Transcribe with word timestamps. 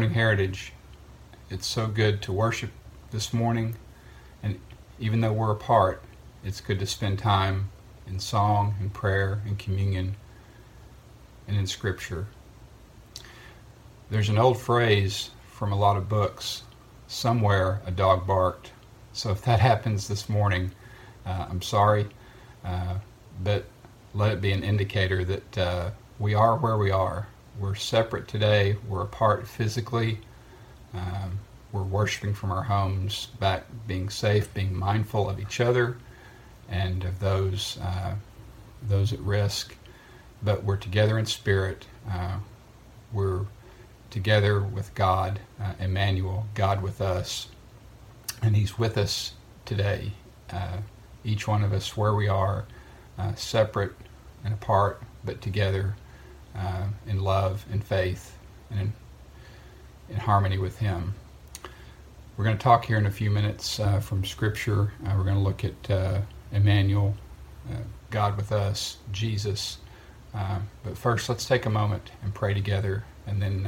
morning, 0.00 0.14
Heritage. 0.14 0.72
It's 1.50 1.66
so 1.66 1.86
good 1.86 2.22
to 2.22 2.32
worship 2.32 2.70
this 3.10 3.34
morning, 3.34 3.76
and 4.42 4.58
even 4.98 5.20
though 5.20 5.34
we're 5.34 5.50
apart, 5.50 6.02
it's 6.42 6.62
good 6.62 6.78
to 6.78 6.86
spend 6.86 7.18
time 7.18 7.68
in 8.06 8.18
song 8.18 8.76
and 8.80 8.94
prayer 8.94 9.42
and 9.44 9.58
communion 9.58 10.16
and 11.46 11.58
in 11.58 11.66
Scripture. 11.66 12.28
There's 14.08 14.30
an 14.30 14.38
old 14.38 14.58
phrase 14.58 15.32
from 15.50 15.70
a 15.70 15.76
lot 15.76 15.98
of 15.98 16.08
books 16.08 16.62
somewhere 17.06 17.82
a 17.84 17.90
dog 17.90 18.26
barked. 18.26 18.72
So 19.12 19.30
if 19.32 19.42
that 19.42 19.60
happens 19.70 20.08
this 20.08 20.30
morning, 20.30 20.70
uh, 21.26 21.44
I'm 21.50 21.60
sorry, 21.60 22.06
uh, 22.64 22.94
but 23.44 23.66
let 24.14 24.32
it 24.32 24.40
be 24.40 24.52
an 24.52 24.64
indicator 24.64 25.26
that 25.26 25.58
uh, 25.58 25.90
we 26.18 26.32
are 26.32 26.56
where 26.56 26.78
we 26.78 26.90
are. 26.90 27.28
We're 27.58 27.74
separate 27.74 28.28
today, 28.28 28.76
we're 28.88 29.02
apart 29.02 29.46
physically. 29.46 30.20
Um, 30.94 31.40
we're 31.72 31.82
worshiping 31.82 32.34
from 32.34 32.50
our 32.50 32.62
homes, 32.62 33.26
back 33.38 33.64
being 33.86 34.08
safe, 34.08 34.52
being 34.54 34.74
mindful 34.74 35.28
of 35.28 35.38
each 35.38 35.60
other 35.60 35.96
and 36.68 37.04
of 37.04 37.20
those 37.20 37.78
uh, 37.82 38.14
those 38.82 39.12
at 39.12 39.20
risk. 39.20 39.76
But 40.42 40.64
we're 40.64 40.76
together 40.76 41.18
in 41.18 41.26
spirit. 41.26 41.86
Uh, 42.10 42.38
we're 43.12 43.44
together 44.08 44.60
with 44.60 44.94
God, 44.94 45.40
uh, 45.60 45.74
Emmanuel, 45.78 46.46
God 46.54 46.82
with 46.82 47.00
us, 47.00 47.48
and 48.42 48.56
He's 48.56 48.78
with 48.78 48.96
us 48.96 49.34
today. 49.64 50.12
Uh, 50.50 50.78
each 51.24 51.46
one 51.46 51.62
of 51.62 51.72
us 51.72 51.96
where 51.96 52.14
we 52.14 52.26
are, 52.26 52.64
uh, 53.18 53.34
separate 53.34 53.92
and 54.44 54.54
apart, 54.54 55.02
but 55.24 55.42
together 55.42 55.94
uh, 56.56 56.86
in 57.06 57.20
love 57.20 57.64
and 57.70 57.82
faith 57.82 58.36
and 58.70 58.80
in, 58.80 58.92
in 60.10 60.16
harmony 60.16 60.58
with 60.58 60.78
Him. 60.78 61.14
We're 62.36 62.44
going 62.44 62.56
to 62.56 62.62
talk 62.62 62.86
here 62.86 62.96
in 62.96 63.06
a 63.06 63.10
few 63.10 63.30
minutes 63.30 63.78
uh, 63.80 64.00
from 64.00 64.24
Scripture. 64.24 64.92
Uh, 65.04 65.14
we're 65.16 65.24
going 65.24 65.36
to 65.36 65.42
look 65.42 65.64
at 65.64 65.90
uh, 65.90 66.20
Emmanuel, 66.52 67.14
uh, 67.70 67.76
God 68.10 68.36
with 68.36 68.50
us, 68.50 68.96
Jesus. 69.12 69.78
Uh, 70.34 70.60
but 70.82 70.96
first, 70.96 71.28
let's 71.28 71.44
take 71.44 71.66
a 71.66 71.70
moment 71.70 72.12
and 72.22 72.32
pray 72.34 72.54
together, 72.54 73.04
and 73.26 73.42
then 73.42 73.66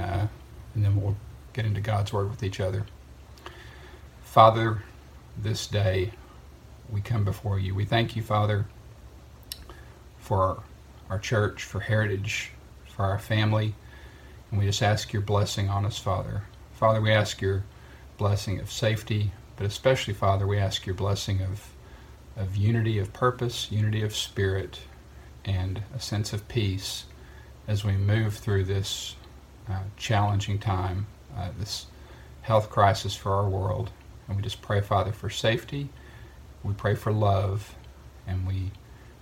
and 0.74 0.84
then 0.84 1.00
we'll 1.00 1.16
get 1.52 1.66
into 1.66 1.80
God's 1.80 2.12
Word 2.12 2.30
with 2.30 2.42
each 2.42 2.60
other. 2.60 2.86
Father, 4.22 4.82
this 5.36 5.66
day 5.66 6.12
we 6.88 7.00
come 7.00 7.24
before 7.24 7.58
you. 7.58 7.74
We 7.74 7.84
thank 7.84 8.16
you, 8.16 8.22
Father, 8.22 8.66
for 10.18 10.62
our 11.10 11.18
church, 11.18 11.64
for 11.64 11.80
heritage, 11.80 12.52
for 13.02 13.08
our 13.08 13.18
family, 13.18 13.74
and 14.48 14.60
we 14.60 14.66
just 14.66 14.80
ask 14.80 15.12
your 15.12 15.22
blessing 15.22 15.68
on 15.68 15.84
us, 15.84 15.98
Father. 15.98 16.44
Father, 16.72 17.00
we 17.00 17.10
ask 17.10 17.42
your 17.42 17.64
blessing 18.16 18.60
of 18.60 18.70
safety, 18.70 19.32
but 19.56 19.66
especially, 19.66 20.14
Father, 20.14 20.46
we 20.46 20.56
ask 20.56 20.86
your 20.86 20.94
blessing 20.94 21.42
of, 21.42 21.74
of 22.36 22.56
unity 22.56 23.00
of 23.00 23.12
purpose, 23.12 23.72
unity 23.72 24.02
of 24.02 24.14
spirit, 24.14 24.82
and 25.44 25.82
a 25.92 25.98
sense 25.98 26.32
of 26.32 26.46
peace 26.46 27.06
as 27.66 27.84
we 27.84 27.94
move 27.94 28.36
through 28.36 28.62
this 28.62 29.16
uh, 29.68 29.80
challenging 29.96 30.60
time, 30.60 31.08
uh, 31.36 31.48
this 31.58 31.86
health 32.42 32.70
crisis 32.70 33.16
for 33.16 33.34
our 33.34 33.48
world. 33.48 33.90
And 34.28 34.36
we 34.36 34.44
just 34.44 34.62
pray, 34.62 34.80
Father, 34.80 35.10
for 35.10 35.28
safety. 35.28 35.88
We 36.62 36.72
pray 36.72 36.94
for 36.94 37.10
love, 37.10 37.74
and 38.28 38.46
we 38.46 38.70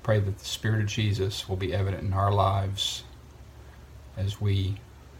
pray 0.03 0.21
that 0.21 0.39
the 0.39 0.45
Spirit 0.45 0.81
of 0.81 0.87
Jesus 0.87 1.49
will 1.49 1.57
be 1.57 1.73
evident 1.73 2.03
in 2.03 2.13
our 2.13 2.31
lives 2.31 3.05
as 4.25 4.41
we 4.41 4.77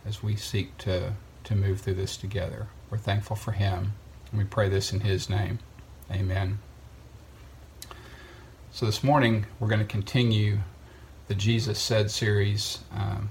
as 0.07 0.23
we 0.23 0.37
seek 0.37 0.77
to 0.79 1.15
to 1.45 1.55
move 1.55 1.81
through 1.81 1.95
this 1.95 2.17
together. 2.17 2.69
We're 2.91 2.99
thankful 2.99 3.37
for 3.37 3.53
him. 3.53 3.95
And 4.31 4.39
we 4.39 4.45
pray 4.45 4.69
this 4.69 4.93
in 4.93 5.01
his 5.01 5.31
name. 5.31 5.59
Amen. 6.11 6.59
So 8.73 8.87
this 8.87 9.03
morning, 9.03 9.47
we're 9.59 9.69
going 9.69 9.81
to 9.81 9.87
continue 9.87 10.59
the 11.29 11.35
Jesus 11.35 11.79
Said 11.79 12.11
series 12.11 12.81
um, 12.93 13.31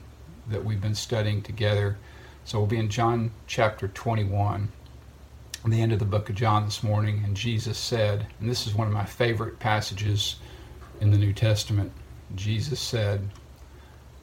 that 0.50 0.66
we've 0.66 0.82
been 0.82 0.96
studying 0.96 1.42
together. 1.42 1.98
So 2.44 2.58
we'll 2.58 2.68
be 2.68 2.78
in 2.78 2.90
John 2.90 3.32
chapter 3.48 3.88
21, 3.88 4.70
the 5.66 5.82
end 5.82 5.94
of 5.94 6.00
the 6.00 6.06
book 6.06 6.30
of 6.30 6.36
John 6.36 6.66
this 6.66 6.84
morning. 6.84 7.22
And 7.24 7.38
Jesus 7.38 7.78
said, 7.78 8.28
and 8.40 8.50
this 8.50 8.66
is 8.66 8.74
one 8.74 8.88
of 8.88 8.94
my 8.94 9.06
favorite 9.06 9.60
passages 9.60 10.38
in 11.00 11.12
the 11.12 11.18
New 11.18 11.34
Testament 11.34 11.92
Jesus 12.36 12.80
said, 12.80 13.28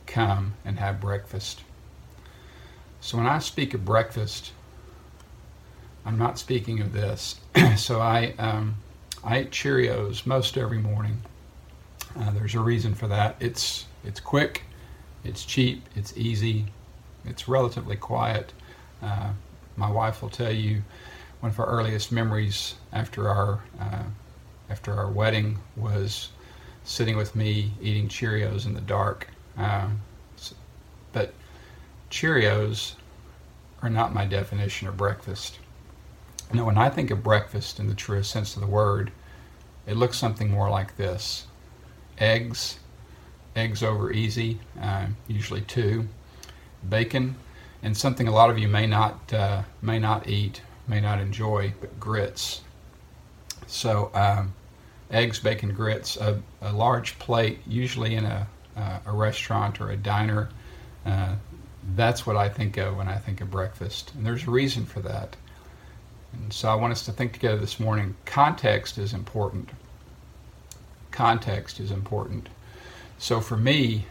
Come 0.07 0.55
and 0.65 0.79
have 0.79 1.01
breakfast. 1.01 1.63
So 3.01 3.19
when 3.19 3.27
I 3.27 3.39
speak 3.39 3.75
of 3.75 3.85
breakfast, 3.85 4.53
I'm 6.05 6.19
not 6.19 6.39
speaking 6.39 6.81
of 6.81 6.93
this. 6.93 7.41
so 7.77 8.01
I 8.01 8.35
um, 8.39 8.77
I 9.25 9.41
eat 9.41 9.51
Cheerios 9.51 10.25
most 10.27 10.57
every 10.57 10.79
morning. 10.79 11.23
Uh, 12.19 12.31
there's 12.31 12.55
a 12.55 12.61
reason 12.61 12.95
for 12.95 13.09
that. 13.09 13.37
It's 13.41 13.87
it's 14.05 14.21
quick, 14.21 14.63
it's 15.25 15.45
cheap, 15.45 15.83
it's 15.95 16.17
easy, 16.17 16.67
it's 17.25 17.49
relatively 17.49 17.97
quiet. 17.97 18.53
Uh, 19.03 19.31
my 19.77 19.91
wife 19.91 20.23
will 20.23 20.31
tell 20.31 20.53
you 20.53 20.83
one 21.41 21.51
of 21.51 21.61
our 21.61 21.67
earliest 21.67 22.13
memories 22.13 22.75
after 22.93 23.29
our 23.29 23.61
uh, 23.81 24.05
after 24.71 24.95
our 24.95 25.11
wedding 25.11 25.59
was 25.77 26.31
sitting 26.85 27.17
with 27.17 27.35
me 27.35 27.73
eating 27.83 28.09
Cheerios 28.09 28.65
in 28.65 28.75
the 28.75 28.81
dark. 28.81 29.29
Um, 29.57 30.01
but 31.13 31.33
Cheerios 32.11 32.95
are 33.83 33.91
not 33.91 34.15
my 34.15 34.25
definition 34.27 34.89
of 34.89 34.97
breakfast. 34.97 35.59
Now, 36.53 36.67
when 36.67 36.79
I 36.79 36.91
think 36.91 37.11
of 37.11 37.23
breakfast 37.23 37.81
in 37.81 37.89
the 37.89 37.95
truest 37.95 38.31
sense 38.31 38.55
of 38.55 38.61
the 38.61 38.69
word, 38.69 39.11
it 39.87 39.97
looks 39.97 40.17
something 40.17 40.51
more 40.51 40.71
like 40.71 40.97
this 40.97 41.47
eggs, 42.19 42.79
eggs 43.55 43.83
over 43.83 44.13
easy, 44.13 44.59
uh, 44.81 45.07
usually 45.29 45.61
two, 45.63 46.09
bacon, 46.89 47.37
and 47.83 47.97
something 47.97 48.29
a 48.29 48.33
lot 48.33 48.51
of 48.51 48.59
you 48.59 48.69
may 48.69 48.87
not, 48.87 49.33
uh, 49.33 49.63
may 49.83 49.99
not 49.99 50.29
eat, 50.29 50.63
may 50.89 51.01
not 51.01 51.21
enjoy, 51.21 51.73
but 51.81 51.99
grits. 51.99 52.63
So, 53.67 54.11
um, 54.15 54.55
eggs, 55.11 55.41
bacon, 55.41 55.73
grits, 55.75 56.17
a, 56.17 56.41
a, 56.63 56.73
large 56.73 57.19
plate, 57.19 57.61
usually 57.67 58.15
in 58.15 58.25
a, 58.25 58.47
uh, 58.77 58.99
a 59.07 59.13
restaurant 59.13 59.81
or 59.81 59.91
a 59.91 59.97
diner. 59.97 60.49
Uh, 61.05 61.35
that's 61.95 62.27
what 62.27 62.37
I 62.37 62.49
think 62.49 62.77
of 62.77 62.97
when 62.97 63.09
I 63.09 63.17
think 63.17 63.41
of 63.41 63.51
breakfast. 63.51 64.13
And 64.15 64.27
there's 64.27 64.47
a 64.47 64.51
reason 64.51 64.85
for 64.85 65.01
that. 65.01 65.37
And 66.33 66.53
so 66.53 66.69
I 66.69 66.75
want 66.75 66.93
us 66.93 67.05
to 67.07 67.13
think 67.13 67.33
together 67.33 67.59
this 67.59 67.81
morning. 67.81 68.15
Context 68.25 68.99
is 68.99 69.13
important. 69.13 69.71
Context 71.11 71.81
is 71.81 71.91
important. 71.91 72.49
So 73.19 73.41
for 73.41 73.57
me, 73.57 74.05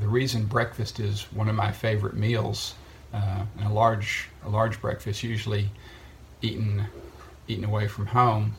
the 0.00 0.06
reason 0.08 0.46
breakfast 0.46 1.00
is 1.00 1.22
one 1.32 1.48
of 1.48 1.54
my 1.54 1.72
favorite 1.72 2.14
meals, 2.14 2.74
uh, 3.12 3.44
and 3.58 3.66
a 3.68 3.72
large 3.72 4.28
a 4.44 4.48
large 4.48 4.80
breakfast, 4.80 5.22
usually 5.22 5.70
eaten 6.42 6.86
eaten 7.48 7.64
away 7.64 7.86
from 7.88 8.06
home, 8.06 8.54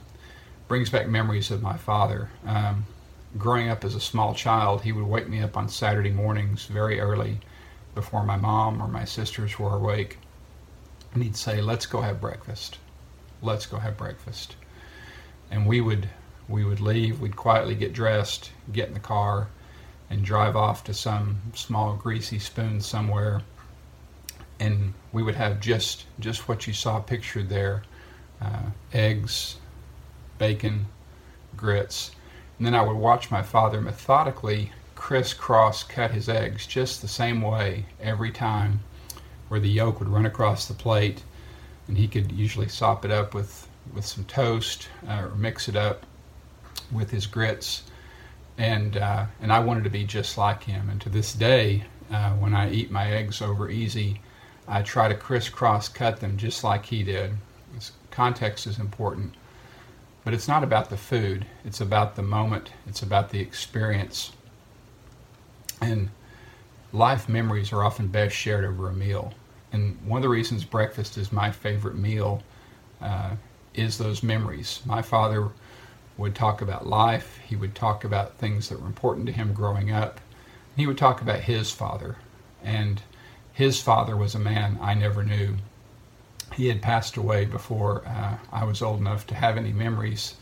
brings 0.68 0.90
back 0.90 1.08
memories 1.08 1.52
of 1.52 1.62
my 1.62 1.78
father. 1.78 2.30
Um, 2.46 2.86
growing 3.38 3.70
up 3.70 3.84
as 3.84 3.96
a 3.96 4.00
small 4.00 4.34
child, 4.34 4.82
he 4.82 4.92
would 4.92 5.06
wake 5.06 5.28
me 5.28 5.42
up 5.42 5.58
on 5.58 5.70
Saturday 5.70 6.12
mornings 6.12 6.66
very 6.66 7.00
early, 7.00 7.40
before 7.94 8.26
my 8.26 8.38
mom 8.38 8.82
or 8.82 8.88
my 8.88 9.06
sisters 9.06 9.58
were 9.58 9.76
awake, 9.76 10.20
and 11.14 11.24
he'd 11.24 11.36
say, 11.36 11.62
"Let's 11.62 11.86
go 11.86 12.02
have 12.02 12.20
breakfast." 12.22 12.78
let's 13.42 13.66
go 13.66 13.78
have 13.78 13.98
breakfast. 13.98 14.56
And 15.52 15.66
we 15.66 15.82
would 15.82 16.10
we 16.48 16.64
would 16.64 16.80
leave, 16.80 17.22
we'd 17.22 17.36
quietly 17.36 17.74
get 17.74 17.94
dressed, 17.94 18.52
get 18.72 18.88
in 18.88 18.94
the 18.94 19.00
car, 19.00 19.48
and 20.10 20.24
drive 20.24 20.56
off 20.56 20.84
to 20.84 20.94
some 20.94 21.42
small 21.56 21.96
greasy 21.96 22.38
spoon 22.38 22.82
somewhere. 22.82 23.42
And 24.60 24.94
we 25.12 25.24
would 25.24 25.36
have 25.36 25.60
just 25.60 26.06
just 26.20 26.48
what 26.48 26.68
you 26.68 26.74
saw 26.74 27.00
pictured 27.00 27.50
there: 27.50 27.84
uh, 28.42 28.70
eggs, 28.94 29.58
bacon, 30.38 30.88
grits. 31.56 32.12
And 32.58 32.66
then 32.66 32.76
I 32.76 32.82
would 32.82 32.98
watch 32.98 33.32
my 33.32 33.42
father 33.42 33.82
methodically 33.82 34.72
crisscross 34.96 35.84
cut 35.84 36.12
his 36.12 36.30
eggs 36.30 36.66
just 36.66 37.02
the 37.02 37.08
same 37.08 37.42
way 37.42 37.86
every 38.00 38.32
time, 38.32 38.80
where 39.50 39.60
the 39.60 39.70
yolk 39.70 40.00
would 40.00 40.10
run 40.10 40.26
across 40.26 40.68
the 40.68 40.74
plate 40.74 41.24
and 41.88 41.98
he 41.98 42.08
could 42.08 42.32
usually 42.32 42.68
sop 42.68 43.06
it 43.06 43.12
up 43.12 43.34
with 43.34 43.68
with 43.94 44.06
some 44.06 44.26
toast 44.26 44.90
uh, 45.08 45.22
or 45.22 45.36
mix 45.36 45.70
it 45.70 45.76
up 45.76 46.06
with 46.92 47.12
his 47.12 47.28
grits. 47.28 47.84
And 48.58 48.98
uh, 48.98 49.26
and 49.42 49.52
I 49.52 49.60
wanted 49.60 49.84
to 49.84 49.90
be 49.90 50.06
just 50.06 50.38
like 50.38 50.64
him. 50.64 50.90
And 50.90 51.00
to 51.02 51.10
this 51.10 51.34
day 51.34 51.84
uh, 52.12 52.32
when 52.32 52.54
I 52.56 52.72
eat 52.72 52.90
my 52.90 53.12
eggs 53.12 53.42
over 53.42 53.70
easy 53.70 54.22
I 54.68 54.82
try 54.82 55.08
to 55.08 55.16
crisscross 55.16 55.90
cut 55.90 56.20
them 56.20 56.38
just 56.38 56.64
like 56.64 56.86
he 56.86 57.04
did. 57.04 57.34
This 57.74 57.92
context 58.10 58.66
is 58.66 58.80
important 58.80 59.36
but 60.26 60.34
it's 60.34 60.50
not 60.50 60.64
about 60.64 60.90
the 60.92 60.98
food 60.98 61.48
it's 61.66 61.82
about 61.82 62.16
the 62.18 62.24
moment 62.24 62.72
it's 62.88 63.04
about 63.04 63.32
the 63.32 63.42
experience 63.42 64.34
and 65.82 66.10
life 66.94 67.30
memories 67.30 67.74
are 67.74 67.84
often 67.84 68.08
best 68.08 68.36
shared 68.36 68.66
over 68.66 68.90
a 68.90 68.94
meal 68.94 69.34
And 69.74 69.98
one 70.06 70.20
of 70.20 70.24
the 70.24 70.30
reasons 70.30 70.64
breakfast 70.66 71.18
is 71.18 71.32
my 71.34 71.52
favorite 71.52 71.98
meal 71.98 72.44
uh, 73.02 73.36
is 73.74 73.98
those 73.98 74.24
memories. 74.24 74.82
My 74.86 75.02
father 75.02 75.50
would 76.18 76.36
talk 76.36 76.62
about 76.62 76.88
life, 76.88 77.40
he 77.48 77.56
would 77.58 77.76
talk 77.76 78.04
about 78.06 78.38
things 78.38 78.70
that 78.70 78.80
were 78.82 78.88
important 78.88 79.28
to 79.28 79.34
him 79.34 79.54
growing 79.54 79.92
up. 79.92 80.22
He 80.78 80.88
would 80.88 80.98
talk 80.98 81.22
about 81.22 81.42
his 81.42 81.72
father. 81.72 82.18
And 82.64 83.02
his 83.54 83.82
father 83.82 84.16
was 84.18 84.36
a 84.36 84.40
man 84.40 84.78
I 84.82 84.94
never 84.96 85.24
knew. 85.24 85.58
He 86.56 86.68
had 86.68 86.82
passed 86.82 87.18
away 87.18 87.44
before 87.44 88.08
uh, 88.08 88.38
I 88.50 88.64
was 88.64 88.82
old 88.82 89.02
enough 89.02 89.28
to 89.28 89.36
have 89.36 89.58
any 89.58 89.74
memories. 89.74 90.36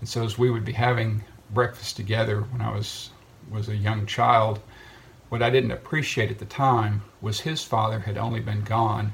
And 0.00 0.08
so, 0.08 0.24
as 0.24 0.38
we 0.38 0.50
would 0.50 0.64
be 0.64 0.72
having 0.72 1.22
breakfast 1.50 1.96
together 1.96 2.40
when 2.40 2.62
I 2.62 2.70
was 2.74 3.10
was 3.50 3.68
a 3.68 3.76
young 3.76 4.06
child, 4.06 4.60
what 5.28 5.42
I 5.42 5.50
didn't 5.50 5.72
appreciate 5.72 6.30
at 6.30 6.38
the 6.38 6.46
time 6.46 7.02
was 7.20 7.40
his 7.40 7.62
father 7.62 8.00
had 8.00 8.16
only 8.16 8.40
been 8.40 8.62
gone 8.62 9.12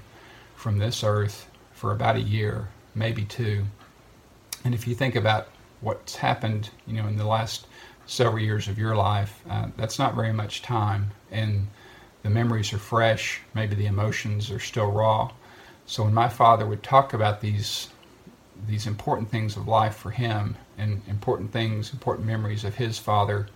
from 0.54 0.78
this 0.78 1.02
earth 1.02 1.50
for 1.72 1.90
about 1.90 2.14
a 2.14 2.20
year, 2.20 2.68
maybe 2.94 3.24
two. 3.24 3.64
And 4.64 4.72
if 4.72 4.86
you 4.86 4.94
think 4.94 5.16
about 5.16 5.48
what's 5.80 6.16
happened, 6.16 6.70
you 6.86 6.94
know, 6.94 7.08
in 7.08 7.16
the 7.16 7.26
last 7.26 7.66
several 8.06 8.42
years 8.42 8.68
of 8.68 8.78
your 8.78 8.94
life, 8.94 9.42
uh, 9.50 9.66
that's 9.76 9.98
not 9.98 10.14
very 10.14 10.32
much 10.32 10.62
time. 10.62 11.10
And 11.32 11.66
the 12.22 12.30
memories 12.30 12.72
are 12.72 12.78
fresh, 12.78 13.40
maybe 13.52 13.74
the 13.74 13.86
emotions 13.86 14.50
are 14.50 14.60
still 14.60 14.92
raw. 14.92 15.32
So 15.86 16.02
when 16.02 16.14
my 16.14 16.28
father 16.28 16.66
would 16.66 16.82
talk 16.82 17.14
about 17.14 17.40
these 17.40 17.88
these 18.66 18.86
important 18.86 19.30
things 19.30 19.56
of 19.56 19.68
life 19.68 19.94
for 19.94 20.10
him 20.10 20.56
and 20.78 21.02
important 21.06 21.52
things, 21.52 21.92
important 21.92 22.26
memories 22.26 22.64
of 22.64 22.74
his 22.74 22.98
father, 22.98 23.48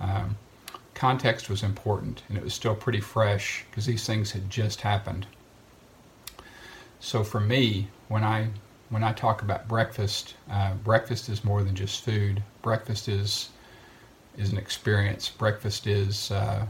um, 0.00 0.36
context 0.92 1.48
was 1.48 1.62
important 1.62 2.22
and 2.28 2.36
it 2.36 2.44
was 2.44 2.52
still 2.52 2.74
pretty 2.74 3.00
fresh 3.00 3.64
because 3.70 3.86
these 3.86 4.04
things 4.06 4.32
had 4.32 4.50
just 4.50 4.80
happened. 4.82 5.26
So 7.00 7.22
for 7.24 7.40
me, 7.40 7.88
when 8.08 8.24
I 8.24 8.48
when 8.90 9.02
I 9.02 9.12
talk 9.12 9.40
about 9.42 9.66
breakfast, 9.66 10.34
uh, 10.50 10.74
breakfast 10.74 11.28
is 11.28 11.44
more 11.44 11.62
than 11.62 11.74
just 11.74 12.04
food. 12.04 12.42
Breakfast 12.60 13.08
is 13.08 13.48
is 14.36 14.52
an 14.52 14.58
experience. 14.58 15.30
Breakfast 15.30 15.86
is 15.86 16.30
uh, 16.30 16.66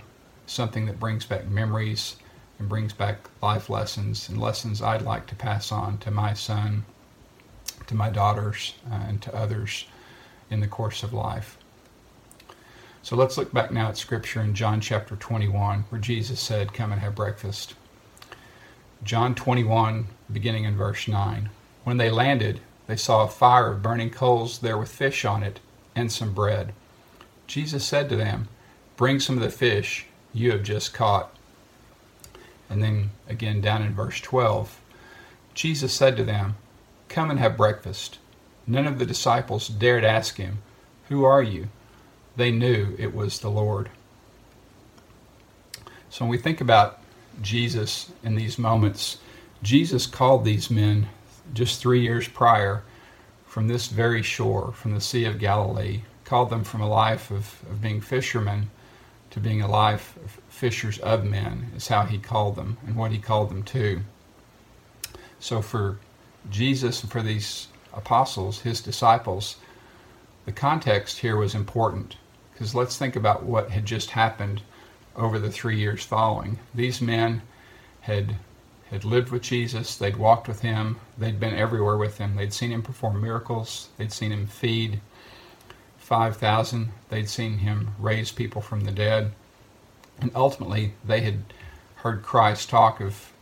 something 0.46 0.87
that 0.87 1.00
brings 1.00 1.25
back 1.26 1.49
memories 1.49 2.17
and 2.59 2.69
brings 2.69 2.93
back 2.93 3.29
life 3.43 3.69
lessons 3.69 4.29
and 4.29 4.41
lessons 4.41 4.81
I'd 4.81 5.03
like 5.03 5.27
to 5.27 5.35
pass 5.35 5.73
on 5.73 5.99
to 5.99 6.11
my 6.11 6.35
son, 6.35 6.85
to 7.87 7.95
my 7.95 8.11
daughters, 8.11 8.75
uh, 8.91 9.05
and 9.09 9.21
to 9.23 9.35
others 9.35 9.87
in 10.51 10.61
the 10.61 10.69
course 10.69 11.03
of 11.03 11.12
life. 11.12 11.59
So 13.03 13.17
let's 13.17 13.37
look 13.37 13.53
back 13.53 13.71
now 13.71 13.89
at 13.89 13.99
Scripture 13.99 14.41
in 14.41 14.55
John 14.55 14.81
chapter 14.81 15.15
21, 15.15 15.85
where 15.91 16.01
Jesus 16.01 16.41
said, 16.41 16.73
Come 16.73 16.91
and 16.91 17.01
have 17.03 17.15
breakfast. 17.15 17.75
John 19.03 19.35
21, 19.35 20.06
beginning 20.33 20.65
in 20.65 20.77
verse 20.77 21.06
9. 21.06 21.51
When 21.83 21.99
they 21.99 22.09
landed, 22.09 22.61
they 22.87 22.97
saw 22.97 23.23
a 23.23 23.29
fire 23.29 23.73
of 23.73 23.83
burning 23.83 24.09
coals 24.09 24.61
there 24.61 24.79
with 24.79 24.89
fish 24.89 25.27
on 25.27 25.43
it 25.43 25.61
and 25.95 26.11
some 26.11 26.33
bread. 26.33 26.73
Jesus 27.47 27.85
said 27.85 28.09
to 28.09 28.17
them, 28.17 28.49
Bring 28.97 29.21
some 29.21 29.37
of 29.37 29.43
the 29.43 29.51
fish 29.51 30.06
you 30.33 30.51
have 30.53 30.62
just 30.62 30.95
caught. 30.95 31.33
And 32.75 32.82
then 32.82 33.11
again 33.29 33.61
down 33.61 33.82
in 33.82 33.94
verse 33.94 34.21
12, 34.21 34.81
Jesus 35.55 35.93
said 35.93 36.17
to 36.17 36.25
them, 36.25 36.56
Come 37.09 37.31
and 37.31 37.38
have 37.38 37.56
breakfast. 37.56 38.19
None 38.67 38.88
of 38.88 38.99
the 38.99 39.06
disciples 39.06 39.69
dared 39.69 40.03
ask 40.03 40.38
him, 40.38 40.59
Who 41.09 41.23
are 41.23 41.41
you? 41.41 41.69
they 42.37 42.50
knew 42.50 42.97
it 42.99 43.15
was 43.15 43.38
the 43.38 43.49
Lord. 43.49 43.91
So 46.11 46.25
when 46.25 46.31
we 46.31 46.37
think 46.37 46.61
about 46.61 46.99
Jesus 47.41 48.11
in 48.25 48.35
these 48.35 48.59
moments, 48.59 49.19
Jesus 49.62 50.09
called 50.09 50.44
these 50.44 50.69
men 50.69 51.06
just 51.53 51.81
three 51.81 52.00
years 52.00 52.27
prior 52.27 52.82
from 53.47 53.69
this 53.69 53.87
very 53.87 54.25
shore, 54.25 54.73
from 54.73 54.94
the 54.94 55.00
Sea 55.00 55.27
of 55.27 55.38
Galilee, 55.38 56.00
called 56.25 56.50
them 56.50 56.65
from 56.65 56.81
a 56.81 56.88
life 56.88 57.31
of, 57.31 57.62
of 57.70 57.81
being 57.81 58.00
fishermen 58.00 58.69
to 59.31 59.38
being 59.38 59.62
a 59.62 59.69
life 59.69 60.17
of 60.17 60.41
fishers 60.55 60.99
of 61.01 61.25
men, 61.25 61.71
is 61.77 61.89
how 61.89 62.05
he 62.05 62.17
called 62.17 62.55
them 62.55 62.77
and 62.87 62.95
what 62.95 63.11
he 63.11 63.19
called 63.19 63.51
them 63.51 63.65
to. 63.65 64.01
So 65.41 65.61
for 65.61 65.99
Jesus 66.49 67.03
and 67.03 67.11
for 67.11 67.23
these 67.23 67.67
apostles, 67.93 68.61
his 68.61 68.81
disciples, 68.81 69.56
the 70.47 70.53
context 70.53 71.19
here 71.19 71.37
was 71.37 71.55
important. 71.55 72.17
Because 72.53 72.75
let's 72.75 72.97
think 72.97 73.17
about 73.17 73.43
what 73.43 73.71
had 73.71 73.85
just 73.85 74.11
happened 74.11 74.62
over 75.17 75.41
the 75.41 75.51
three 75.51 75.77
years 75.77 76.05
following. 76.05 76.61
These 76.73 77.01
men 77.01 77.43
had 78.03 78.37
had 78.91 79.05
lived 79.05 79.31
with 79.31 79.43
Jesus, 79.43 79.97
they'd 79.97 80.17
walked 80.17 80.47
with 80.47 80.61
him, 80.61 81.01
they'd 81.19 81.41
been 81.41 81.55
everywhere 81.55 81.97
with 81.97 82.19
him. 82.19 82.37
They'd 82.37 82.53
seen 82.53 82.71
him 82.71 82.83
perform 82.83 83.21
miracles, 83.21 83.89
they'd 83.97 84.12
seen 84.12 84.31
him 84.31 84.47
feed 84.47 85.01
5,000, 85.99 86.93
they'd 87.09 87.29
seen 87.29 87.59
him 87.59 87.95
raise 87.99 88.31
people 88.31 88.62
from 88.62 88.83
the 88.83 88.93
dead. 88.93 89.33
And 90.20 90.31
ultimately, 90.34 90.94
they 91.05 91.20
had 91.20 91.44
heard 91.96 92.22
Christ 92.22 92.69
talk 92.69 93.00
of 93.00 93.32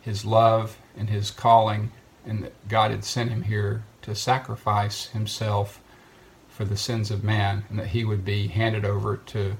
his 0.00 0.24
love 0.24 0.78
and 0.96 1.10
his 1.10 1.30
calling, 1.30 1.90
and 2.24 2.44
that 2.44 2.68
God 2.68 2.90
had 2.90 3.04
sent 3.04 3.30
him 3.30 3.42
here 3.42 3.84
to 4.02 4.14
sacrifice 4.14 5.06
himself 5.08 5.80
for 6.48 6.64
the 6.64 6.76
sins 6.76 7.10
of 7.10 7.24
man, 7.24 7.64
and 7.68 7.78
that 7.78 7.88
he 7.88 8.04
would 8.04 8.24
be 8.24 8.48
handed 8.48 8.84
over 8.84 9.16
to 9.16 9.56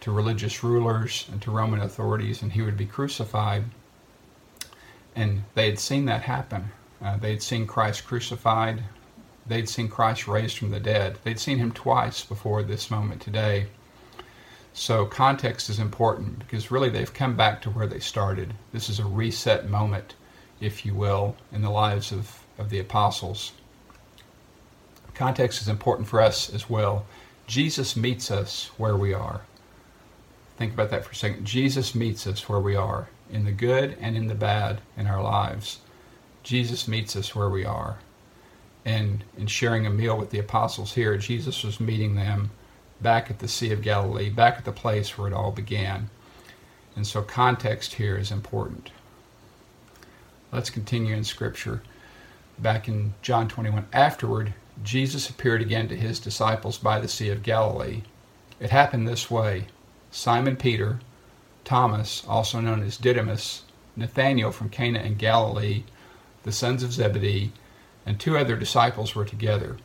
to 0.00 0.12
religious 0.12 0.62
rulers 0.62 1.26
and 1.32 1.40
to 1.40 1.50
Roman 1.50 1.80
authorities, 1.80 2.42
and 2.42 2.52
he 2.52 2.60
would 2.60 2.76
be 2.76 2.84
crucified. 2.84 3.64
And 5.16 5.44
they 5.54 5.64
had 5.64 5.78
seen 5.78 6.04
that 6.04 6.20
happen. 6.20 6.72
Uh, 7.02 7.16
they 7.16 7.30
had 7.30 7.42
seen 7.42 7.66
Christ 7.66 8.04
crucified. 8.06 8.82
They'd 9.46 9.66
seen 9.66 9.88
Christ 9.88 10.28
raised 10.28 10.58
from 10.58 10.72
the 10.72 10.80
dead. 10.80 11.18
They'd 11.24 11.40
seen 11.40 11.56
him 11.56 11.72
twice 11.72 12.22
before 12.22 12.62
this 12.62 12.90
moment 12.90 13.22
today. 13.22 13.68
So 14.76 15.06
context 15.06 15.70
is 15.70 15.78
important 15.78 16.40
because 16.40 16.72
really 16.72 16.90
they've 16.90 17.14
come 17.14 17.36
back 17.36 17.62
to 17.62 17.70
where 17.70 17.86
they 17.86 18.00
started. 18.00 18.54
This 18.72 18.88
is 18.88 18.98
a 18.98 19.04
reset 19.04 19.70
moment, 19.70 20.16
if 20.60 20.84
you 20.84 20.94
will, 20.94 21.36
in 21.52 21.62
the 21.62 21.70
lives 21.70 22.10
of, 22.10 22.44
of 22.58 22.70
the 22.70 22.80
apostles. 22.80 23.52
Context 25.14 25.62
is 25.62 25.68
important 25.68 26.08
for 26.08 26.20
us 26.20 26.52
as 26.52 26.68
well. 26.68 27.06
Jesus 27.46 27.94
meets 27.94 28.32
us 28.32 28.72
where 28.76 28.96
we 28.96 29.14
are. 29.14 29.42
Think 30.56 30.74
about 30.74 30.90
that 30.90 31.04
for 31.04 31.12
a 31.12 31.14
second. 31.14 31.44
Jesus 31.44 31.94
meets 31.94 32.26
us 32.26 32.48
where 32.48 32.58
we 32.58 32.74
are, 32.74 33.08
in 33.30 33.44
the 33.44 33.52
good 33.52 33.96
and 34.00 34.16
in 34.16 34.26
the 34.26 34.34
bad 34.34 34.80
in 34.96 35.06
our 35.06 35.22
lives. 35.22 35.78
Jesus 36.42 36.88
meets 36.88 37.14
us 37.14 37.32
where 37.32 37.48
we 37.48 37.64
are. 37.64 37.98
And 38.84 39.22
in 39.38 39.46
sharing 39.46 39.86
a 39.86 39.90
meal 39.90 40.18
with 40.18 40.30
the 40.30 40.40
apostles 40.40 40.94
here, 40.94 41.16
Jesus 41.16 41.62
was 41.62 41.78
meeting 41.78 42.16
them 42.16 42.50
back 43.00 43.30
at 43.30 43.38
the 43.38 43.48
Sea 43.48 43.72
of 43.72 43.82
Galilee, 43.82 44.30
back 44.30 44.56
at 44.56 44.64
the 44.64 44.72
place 44.72 45.16
where 45.16 45.28
it 45.28 45.34
all 45.34 45.50
began. 45.50 46.10
And 46.96 47.06
so 47.06 47.22
context 47.22 47.94
here 47.94 48.16
is 48.16 48.30
important. 48.30 48.90
Let's 50.52 50.70
continue 50.70 51.14
in 51.14 51.24
Scripture. 51.24 51.82
Back 52.58 52.86
in 52.86 53.14
John 53.22 53.48
21, 53.48 53.86
afterward, 53.92 54.54
Jesus 54.82 55.28
appeared 55.28 55.60
again 55.60 55.88
to 55.88 55.96
his 55.96 56.20
disciples 56.20 56.78
by 56.78 57.00
the 57.00 57.08
Sea 57.08 57.30
of 57.30 57.42
Galilee. 57.42 58.02
It 58.60 58.70
happened 58.70 59.08
this 59.08 59.30
way 59.30 59.66
Simon 60.10 60.56
Peter, 60.56 61.00
Thomas, 61.64 62.24
also 62.28 62.60
known 62.60 62.82
as 62.82 62.96
Didymus, 62.96 63.62
Nathanael 63.96 64.52
from 64.52 64.68
Cana 64.68 65.00
in 65.00 65.16
Galilee, 65.16 65.82
the 66.44 66.52
sons 66.52 66.82
of 66.82 66.92
Zebedee, 66.92 67.52
and 68.06 68.20
two 68.20 68.36
other 68.36 68.56
disciples 68.56 69.14
were 69.14 69.24
together. 69.24 69.76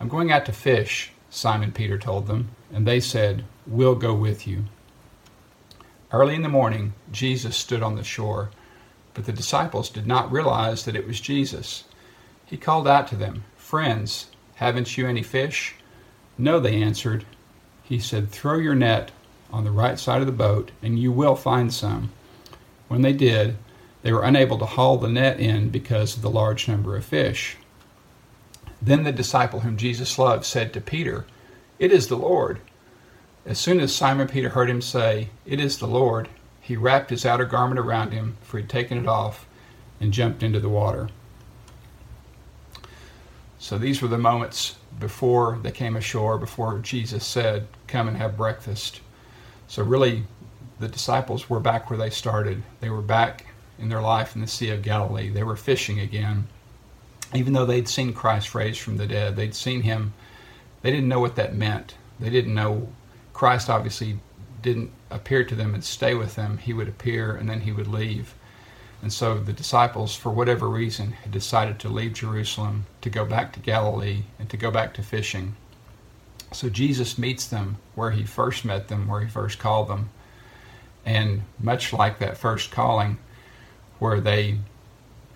I'm 0.00 0.08
going 0.08 0.30
out 0.30 0.44
to 0.46 0.52
fish, 0.52 1.12
Simon 1.30 1.72
Peter 1.72 1.98
told 1.98 2.26
them, 2.26 2.50
and 2.72 2.86
they 2.86 3.00
said, 3.00 3.44
We'll 3.66 3.94
go 3.94 4.14
with 4.14 4.46
you. 4.46 4.64
Early 6.10 6.34
in 6.34 6.42
the 6.42 6.48
morning, 6.48 6.94
Jesus 7.12 7.56
stood 7.56 7.82
on 7.82 7.96
the 7.96 8.04
shore, 8.04 8.50
but 9.12 9.26
the 9.26 9.32
disciples 9.32 9.90
did 9.90 10.06
not 10.06 10.32
realize 10.32 10.84
that 10.84 10.96
it 10.96 11.06
was 11.06 11.20
Jesus. 11.20 11.84
He 12.46 12.56
called 12.56 12.88
out 12.88 13.08
to 13.08 13.16
them, 13.16 13.44
Friends, 13.56 14.28
haven't 14.54 14.96
you 14.96 15.06
any 15.06 15.22
fish? 15.22 15.74
No, 16.38 16.60
they 16.60 16.80
answered. 16.82 17.26
He 17.82 17.98
said, 17.98 18.30
Throw 18.30 18.58
your 18.58 18.74
net 18.74 19.10
on 19.52 19.64
the 19.64 19.70
right 19.70 19.98
side 19.98 20.20
of 20.20 20.26
the 20.26 20.32
boat, 20.32 20.70
and 20.82 20.98
you 20.98 21.12
will 21.12 21.36
find 21.36 21.72
some. 21.72 22.10
When 22.88 23.02
they 23.02 23.12
did, 23.12 23.58
they 24.02 24.12
were 24.12 24.24
unable 24.24 24.58
to 24.58 24.66
haul 24.66 24.96
the 24.96 25.08
net 25.08 25.40
in 25.40 25.68
because 25.68 26.16
of 26.16 26.22
the 26.22 26.30
large 26.30 26.68
number 26.68 26.96
of 26.96 27.04
fish. 27.04 27.56
Then 28.80 29.02
the 29.04 29.12
disciple 29.12 29.60
whom 29.60 29.76
Jesus 29.76 30.18
loved 30.18 30.44
said 30.44 30.72
to 30.72 30.80
Peter, 30.80 31.26
It 31.78 31.92
is 31.92 32.08
the 32.08 32.16
Lord. 32.16 32.60
As 33.44 33.58
soon 33.58 33.80
as 33.80 33.94
Simon 33.94 34.28
Peter 34.28 34.50
heard 34.50 34.70
him 34.70 34.82
say, 34.82 35.30
It 35.46 35.60
is 35.60 35.78
the 35.78 35.86
Lord, 35.86 36.28
he 36.60 36.76
wrapped 36.76 37.10
his 37.10 37.24
outer 37.24 37.46
garment 37.46 37.80
around 37.80 38.12
him, 38.12 38.36
for 38.42 38.58
he 38.58 38.62
had 38.62 38.70
taken 38.70 38.98
it 38.98 39.06
off, 39.06 39.46
and 40.00 40.12
jumped 40.12 40.42
into 40.42 40.60
the 40.60 40.68
water. 40.68 41.08
So 43.58 43.78
these 43.78 44.00
were 44.00 44.08
the 44.08 44.18
moments 44.18 44.76
before 44.98 45.58
they 45.62 45.72
came 45.72 45.96
ashore, 45.96 46.38
before 46.38 46.78
Jesus 46.78 47.26
said, 47.26 47.66
Come 47.86 48.06
and 48.06 48.16
have 48.16 48.36
breakfast. 48.36 49.00
So, 49.66 49.82
really, 49.82 50.24
the 50.78 50.88
disciples 50.88 51.50
were 51.50 51.60
back 51.60 51.90
where 51.90 51.98
they 51.98 52.10
started. 52.10 52.62
They 52.80 52.90
were 52.90 53.02
back 53.02 53.46
in 53.78 53.88
their 53.88 54.00
life 54.00 54.34
in 54.34 54.40
the 54.40 54.46
Sea 54.46 54.70
of 54.70 54.82
Galilee. 54.82 55.28
They 55.28 55.42
were 55.42 55.56
fishing 55.56 56.00
again. 56.00 56.48
Even 57.34 57.52
though 57.52 57.66
they'd 57.66 57.88
seen 57.88 58.12
Christ 58.12 58.54
raised 58.54 58.80
from 58.80 58.96
the 58.96 59.06
dead, 59.06 59.36
they'd 59.36 59.54
seen 59.54 59.82
him, 59.82 60.14
they 60.82 60.90
didn't 60.90 61.08
know 61.08 61.20
what 61.20 61.36
that 61.36 61.54
meant. 61.54 61.94
They 62.18 62.30
didn't 62.30 62.54
know 62.54 62.88
Christ 63.32 63.68
obviously 63.68 64.18
didn't 64.62 64.90
appear 65.10 65.44
to 65.44 65.54
them 65.54 65.74
and 65.74 65.84
stay 65.84 66.14
with 66.14 66.34
them. 66.34 66.58
He 66.58 66.72
would 66.72 66.88
appear 66.88 67.34
and 67.36 67.48
then 67.48 67.60
he 67.60 67.72
would 67.72 67.86
leave. 67.86 68.34
And 69.00 69.12
so 69.12 69.38
the 69.38 69.52
disciples, 69.52 70.16
for 70.16 70.30
whatever 70.30 70.68
reason, 70.68 71.12
had 71.12 71.30
decided 71.30 71.78
to 71.80 71.88
leave 71.88 72.14
Jerusalem, 72.14 72.86
to 73.02 73.10
go 73.10 73.24
back 73.24 73.52
to 73.52 73.60
Galilee, 73.60 74.24
and 74.38 74.50
to 74.50 74.56
go 74.56 74.72
back 74.72 74.92
to 74.94 75.02
fishing. 75.02 75.54
So 76.52 76.68
Jesus 76.68 77.18
meets 77.18 77.46
them 77.46 77.76
where 77.94 78.10
he 78.10 78.24
first 78.24 78.64
met 78.64 78.88
them, 78.88 79.06
where 79.06 79.20
he 79.20 79.28
first 79.28 79.58
called 79.58 79.88
them. 79.88 80.10
And 81.06 81.42
much 81.60 81.92
like 81.92 82.18
that 82.18 82.36
first 82.36 82.72
calling, 82.72 83.18
where 84.00 84.20
they 84.20 84.58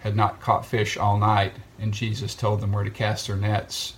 had 0.03 0.17
not 0.17 0.41
caught 0.41 0.67
fish 0.67 0.97
all 0.97 1.17
night, 1.17 1.53
and 1.79 1.95
Jesus 1.95 2.35
told 2.35 2.61
them 2.61 2.73
where 2.73 2.85
to 2.85 2.91
cast 2.91 3.29
their 3.29 3.37
nets, 3.37 3.95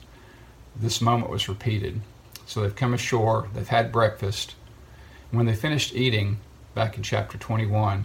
this 0.77 1.01
moment 1.01 1.31
was 1.31 1.49
repeated. 1.49 2.01
So 2.47 2.61
they've 2.61 2.77
come 2.77 2.93
ashore, 2.93 3.49
they've 3.55 3.67
had 3.67 3.91
breakfast. 3.91 4.55
When 5.31 5.47
they 5.47 5.55
finished 5.55 5.95
eating, 5.95 6.39
back 6.75 6.97
in 6.97 7.03
chapter 7.03 7.39
21, 7.39 8.05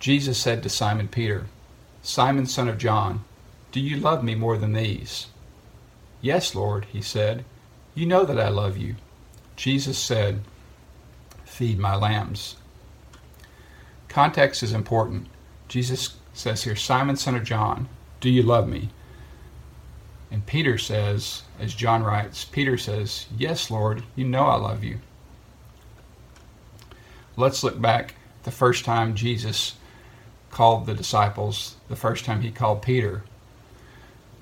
Jesus 0.00 0.38
said 0.38 0.62
to 0.62 0.68
Simon 0.68 1.06
Peter, 1.06 1.46
Simon, 2.02 2.46
son 2.46 2.68
of 2.68 2.78
John, 2.78 3.24
do 3.70 3.80
you 3.80 3.96
love 3.96 4.24
me 4.24 4.34
more 4.34 4.56
than 4.56 4.72
these? 4.72 5.26
Yes, 6.20 6.54
Lord, 6.54 6.86
he 6.86 7.00
said. 7.00 7.44
You 7.94 8.06
know 8.06 8.24
that 8.24 8.40
I 8.40 8.48
love 8.48 8.76
you. 8.76 8.96
Jesus 9.56 9.98
said, 9.98 10.40
Feed 11.44 11.78
my 11.78 11.94
lambs. 11.94 12.56
Context 14.08 14.62
is 14.62 14.72
important. 14.72 15.26
Jesus 15.68 16.16
says 16.38 16.62
here, 16.62 16.76
Simon, 16.76 17.16
son 17.16 17.34
of 17.34 17.42
John, 17.42 17.88
do 18.20 18.30
you 18.30 18.42
love 18.42 18.68
me? 18.68 18.90
And 20.30 20.46
Peter 20.46 20.78
says, 20.78 21.42
as 21.58 21.74
John 21.74 22.02
writes, 22.02 22.44
Peter 22.44 22.78
says, 22.78 23.26
Yes, 23.36 23.70
Lord, 23.70 24.04
you 24.14 24.24
know 24.24 24.44
I 24.44 24.54
love 24.54 24.84
you. 24.84 25.00
Let's 27.36 27.64
look 27.64 27.80
back 27.80 28.14
the 28.44 28.50
first 28.50 28.84
time 28.84 29.14
Jesus 29.14 29.76
called 30.50 30.86
the 30.86 30.94
disciples, 30.94 31.76
the 31.88 31.96
first 31.96 32.24
time 32.24 32.42
he 32.42 32.50
called 32.50 32.82
Peter. 32.82 33.24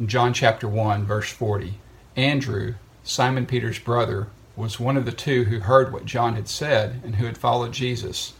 John 0.04 0.34
chapter 0.34 0.68
1, 0.68 1.04
verse 1.04 1.30
40, 1.30 1.78
Andrew, 2.14 2.74
Simon 3.04 3.46
Peter's 3.46 3.78
brother, 3.78 4.28
was 4.54 4.78
one 4.78 4.96
of 4.96 5.06
the 5.06 5.12
two 5.12 5.44
who 5.44 5.60
heard 5.60 5.92
what 5.92 6.04
John 6.04 6.34
had 6.34 6.48
said 6.48 7.00
and 7.04 7.16
who 7.16 7.26
had 7.26 7.38
followed 7.38 7.72
Jesus. 7.72 8.34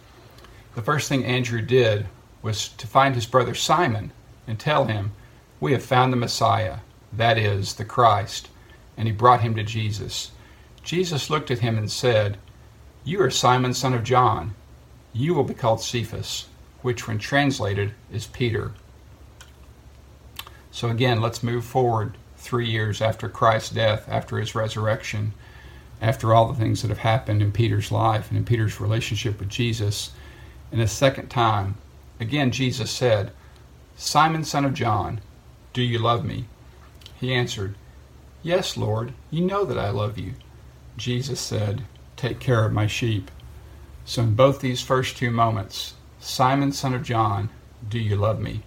The 0.74 0.82
first 0.82 1.08
thing 1.08 1.24
Andrew 1.24 1.62
did 1.62 2.06
was 2.46 2.68
to 2.68 2.86
find 2.86 3.14
his 3.14 3.26
brother 3.26 3.54
Simon 3.54 4.10
and 4.46 4.58
tell 4.58 4.86
him, 4.86 5.12
We 5.60 5.72
have 5.72 5.84
found 5.84 6.12
the 6.12 6.16
Messiah, 6.16 6.78
that 7.12 7.36
is, 7.36 7.74
the 7.74 7.84
Christ. 7.84 8.48
And 8.96 9.06
he 9.06 9.12
brought 9.12 9.42
him 9.42 9.54
to 9.56 9.62
Jesus. 9.62 10.30
Jesus 10.82 11.28
looked 11.28 11.50
at 11.50 11.58
him 11.58 11.76
and 11.76 11.90
said, 11.90 12.38
You 13.04 13.20
are 13.20 13.30
Simon, 13.30 13.74
son 13.74 13.92
of 13.92 14.02
John. 14.02 14.54
You 15.12 15.34
will 15.34 15.44
be 15.44 15.52
called 15.52 15.82
Cephas 15.82 16.46
which 16.86 17.08
when 17.08 17.18
translated 17.18 17.92
is 18.12 18.28
Peter. 18.28 18.70
So 20.70 20.88
again, 20.88 21.20
let's 21.20 21.42
move 21.42 21.64
forward 21.64 22.16
three 22.36 22.70
years 22.70 23.02
after 23.02 23.28
Christ's 23.28 23.70
death, 23.70 24.08
after 24.08 24.38
his 24.38 24.54
resurrection, 24.54 25.32
after 26.00 26.32
all 26.32 26.46
the 26.46 26.54
things 26.54 26.82
that 26.82 26.88
have 26.88 26.98
happened 26.98 27.42
in 27.42 27.50
Peter's 27.50 27.90
life 27.90 28.28
and 28.28 28.38
in 28.38 28.44
Peter's 28.44 28.80
relationship 28.80 29.40
with 29.40 29.48
Jesus. 29.48 30.12
And 30.70 30.80
a 30.80 30.86
second 30.86 31.28
time, 31.28 31.76
again, 32.20 32.50
Jesus 32.50 32.90
said, 32.90 33.32
Simon, 33.96 34.44
son 34.44 34.64
of 34.64 34.74
John, 34.74 35.20
do 35.72 35.82
you 35.82 35.98
love 35.98 36.24
me? 36.24 36.46
He 37.18 37.34
answered, 37.34 37.74
Yes, 38.42 38.76
Lord, 38.76 39.12
you 39.30 39.44
know 39.44 39.64
that 39.64 39.78
I 39.78 39.90
love 39.90 40.18
you. 40.18 40.34
Jesus 40.96 41.40
said, 41.40 41.84
Take 42.16 42.40
care 42.40 42.64
of 42.64 42.72
my 42.72 42.86
sheep. 42.86 43.30
So 44.04 44.22
in 44.22 44.34
both 44.34 44.60
these 44.60 44.82
first 44.82 45.16
two 45.16 45.30
moments, 45.30 45.94
Simon, 46.20 46.72
son 46.72 46.94
of 46.94 47.02
John, 47.02 47.50
do 47.88 47.98
you 47.98 48.16
love 48.16 48.40
me? 48.40 48.62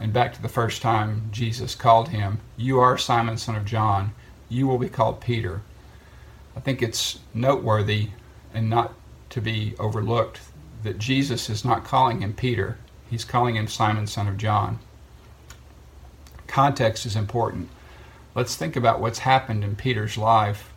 And 0.00 0.12
back 0.12 0.32
to 0.34 0.42
the 0.42 0.48
first 0.48 0.80
time 0.80 1.28
Jesus 1.32 1.74
called 1.74 2.08
him, 2.08 2.40
You 2.56 2.78
are 2.78 2.96
Simon, 2.96 3.36
son 3.36 3.56
of 3.56 3.64
John. 3.64 4.12
You 4.48 4.66
will 4.66 4.78
be 4.78 4.88
called 4.88 5.20
Peter. 5.20 5.62
I 6.56 6.60
think 6.60 6.82
it's 6.82 7.18
noteworthy 7.34 8.10
and 8.54 8.70
not 8.70 8.94
to 9.30 9.40
be 9.40 9.74
overlooked 9.78 10.40
that 10.82 10.98
Jesus 10.98 11.50
is 11.50 11.64
not 11.64 11.84
calling 11.84 12.20
him 12.20 12.32
Peter, 12.32 12.78
he's 13.10 13.24
calling 13.24 13.56
him 13.56 13.68
Simon, 13.68 14.06
son 14.06 14.28
of 14.28 14.36
John. 14.36 14.78
Context 16.46 17.04
is 17.04 17.16
important. 17.16 17.68
Let's 18.34 18.56
think 18.56 18.76
about 18.76 19.00
what's 19.00 19.20
happened 19.20 19.64
in 19.64 19.76
Peter's 19.76 20.16
life 20.16 20.72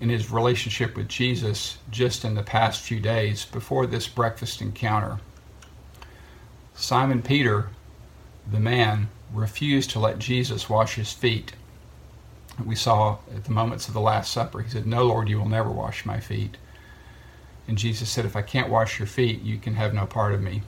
in 0.00 0.08
his 0.08 0.32
relationship 0.32 0.96
with 0.96 1.08
Jesus 1.08 1.78
just 1.90 2.24
in 2.24 2.34
the 2.34 2.42
past 2.42 2.80
few 2.80 2.98
days 2.98 3.44
before 3.44 3.86
this 3.86 4.08
breakfast 4.08 4.60
encounter. 4.60 5.20
Simon 6.74 7.22
Peter, 7.22 7.68
the 8.50 8.58
man, 8.58 9.08
refused 9.32 9.90
to 9.90 10.00
let 10.00 10.18
Jesus 10.18 10.68
wash 10.68 10.96
his 10.96 11.12
feet. 11.12 11.52
We 12.64 12.74
saw 12.74 13.18
at 13.34 13.44
the 13.44 13.52
moments 13.52 13.86
of 13.88 13.94
the 13.94 14.00
Last 14.00 14.32
Supper, 14.32 14.60
he 14.60 14.70
said, 14.70 14.86
No, 14.86 15.04
Lord, 15.04 15.28
you 15.28 15.38
will 15.38 15.48
never 15.48 15.70
wash 15.70 16.04
my 16.04 16.18
feet. 16.18 16.56
And 17.68 17.78
Jesus 17.78 18.10
said, 18.10 18.24
If 18.24 18.36
I 18.36 18.42
can't 18.42 18.70
wash 18.70 18.98
your 18.98 19.06
feet, 19.06 19.42
you 19.42 19.58
can 19.58 19.74
have 19.74 19.94
no 19.94 20.06
part 20.06 20.32
of 20.32 20.42
me. 20.42 20.62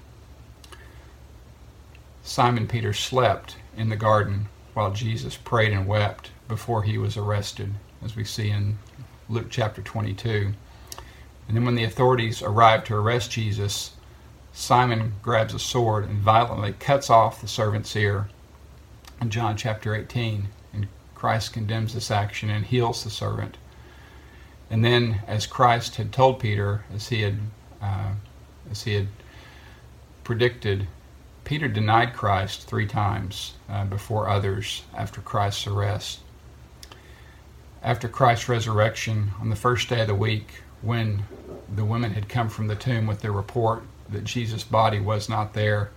Simon 2.23 2.67
Peter 2.67 2.93
slept 2.93 3.57
in 3.77 3.89
the 3.91 3.97
garden 3.97 4.49
while 4.73 4.93
Jesus 4.93 5.37
prayed 5.37 5.73
and 5.73 5.87
wept 5.87 6.31
before 6.49 6.83
he 6.83 6.99
was 6.99 7.17
arrested, 7.17 7.75
as 8.03 8.17
we 8.17 8.25
see 8.25 8.51
in 8.51 8.79
Luke 9.29 9.47
chapter 9.51 9.83
22. 9.83 10.53
And 11.47 11.57
then 11.57 11.65
when 11.65 11.75
the 11.75 11.85
authorities 11.85 12.43
arrived 12.43 12.87
to 12.87 12.97
arrest 12.97 13.31
Jesus, 13.31 13.93
Simon 14.53 15.15
grabs 15.23 15.53
a 15.53 15.59
sword 15.59 16.09
and 16.09 16.19
violently 16.19 16.73
cuts 16.73 17.11
off 17.11 17.41
the 17.41 17.49
servant's 17.49 17.95
ear. 17.97 18.29
In 19.21 19.31
John 19.31 19.57
chapter 19.57 19.95
18, 19.95 20.49
and 20.73 20.89
Christ 21.15 21.53
condemns 21.53 21.95
this 21.95 22.11
action 22.11 22.51
and 22.51 22.65
heals 22.65 23.05
the 23.05 23.11
servant. 23.11 23.57
And 24.75 24.85
then, 24.85 25.23
as 25.28 25.47
Christ 25.47 25.95
had 25.95 26.11
told 26.11 26.40
Peter, 26.40 26.85
as 26.93 27.07
he 27.07 27.23
had, 27.23 27.38
uh, 27.81 28.11
as 28.69 28.83
he 28.83 28.95
had 28.95 29.07
predicted, 30.25 30.88
Peter 31.45 31.69
denied 31.69 32.12
Christ 32.12 32.66
three 32.66 32.88
times 32.88 33.52
uh, 33.69 33.85
before 33.85 34.28
others 34.28 34.83
after 34.93 35.21
Christ's 35.21 35.69
arrest. 35.69 36.23
After 37.85 38.09
Christ's 38.09 38.49
resurrection, 38.49 39.31
on 39.40 39.49
the 39.49 39.54
first 39.54 39.88
day 39.88 40.00
of 40.00 40.09
the 40.09 40.14
week, 40.16 40.62
when 40.83 41.23
the 41.73 41.85
women 41.85 42.12
had 42.12 42.28
come 42.28 42.49
from 42.49 42.66
the 42.66 42.75
tomb 42.75 43.07
with 43.07 43.21
their 43.21 43.31
report 43.31 43.85
that 44.09 44.25
Jesus' 44.25 44.64
body 44.64 44.99
was 44.99 45.28
not 45.28 45.52
there, 45.52 45.93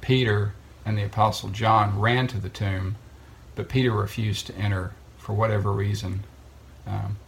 Peter 0.00 0.54
and 0.86 0.96
the 0.96 1.04
Apostle 1.04 1.50
John 1.50 2.00
ran 2.00 2.28
to 2.28 2.38
the 2.38 2.48
tomb, 2.48 2.96
but 3.54 3.68
Peter 3.68 3.90
refused 3.92 4.46
to 4.46 4.56
enter 4.56 4.94
for 5.18 5.34
whatever 5.34 5.70
reason. 5.70 6.24
Um, 6.86 7.18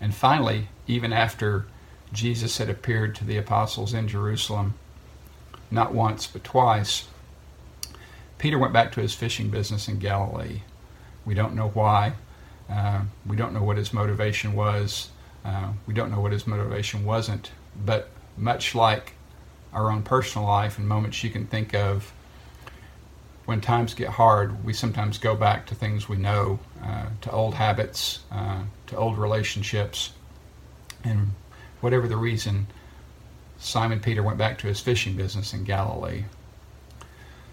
and 0.00 0.14
finally, 0.14 0.68
even 0.86 1.12
after 1.12 1.66
Jesus 2.12 2.58
had 2.58 2.70
appeared 2.70 3.14
to 3.16 3.24
the 3.24 3.36
apostles 3.36 3.92
in 3.94 4.08
Jerusalem, 4.08 4.74
not 5.70 5.94
once 5.94 6.26
but 6.26 6.44
twice, 6.44 7.08
Peter 8.38 8.58
went 8.58 8.72
back 8.72 8.92
to 8.92 9.00
his 9.00 9.14
fishing 9.14 9.50
business 9.50 9.88
in 9.88 9.98
Galilee. 9.98 10.60
We 11.24 11.34
don't 11.34 11.54
know 11.54 11.68
why. 11.68 12.14
Uh, 12.70 13.02
we 13.26 13.36
don't 13.36 13.52
know 13.52 13.62
what 13.62 13.76
his 13.76 13.92
motivation 13.92 14.52
was. 14.54 15.10
Uh, 15.44 15.70
we 15.86 15.94
don't 15.94 16.10
know 16.10 16.20
what 16.20 16.32
his 16.32 16.46
motivation 16.46 17.04
wasn't. 17.04 17.50
But 17.84 18.08
much 18.36 18.74
like 18.74 19.14
our 19.72 19.90
own 19.90 20.02
personal 20.02 20.46
life 20.46 20.78
and 20.78 20.86
moments 20.86 21.22
you 21.24 21.30
can 21.30 21.46
think 21.46 21.74
of 21.74 22.12
when 23.46 23.60
times 23.60 23.94
get 23.94 24.08
hard, 24.08 24.64
we 24.64 24.72
sometimes 24.72 25.18
go 25.18 25.36
back 25.36 25.66
to 25.66 25.74
things 25.74 26.08
we 26.08 26.16
know, 26.16 26.58
uh, 26.82 27.06
to 27.20 27.30
old 27.30 27.54
habits, 27.54 28.20
uh, 28.30 28.62
to 28.88 28.96
old 28.96 29.16
relationships. 29.16 30.12
And 31.04 31.30
whatever 31.80 32.08
the 32.08 32.16
reason, 32.16 32.66
Simon 33.58 34.00
Peter 34.00 34.22
went 34.22 34.36
back 34.36 34.58
to 34.58 34.66
his 34.66 34.80
fishing 34.80 35.16
business 35.16 35.54
in 35.54 35.62
Galilee. 35.62 36.24